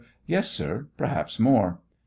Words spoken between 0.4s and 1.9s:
sir; perhaps more. Q.